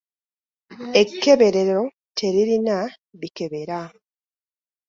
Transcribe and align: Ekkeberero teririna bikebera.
Ekkeberero 1.01 1.79
teririna 2.17 2.79
bikebera. 3.19 3.79